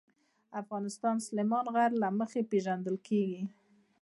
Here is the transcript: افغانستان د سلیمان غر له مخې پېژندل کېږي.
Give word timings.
افغانستان 0.61 1.15
د 1.19 1.25
سلیمان 1.27 1.65
غر 1.73 1.91
له 2.01 2.07
مخې 2.19 2.41
پېژندل 2.51 2.95
کېږي. 3.07 3.43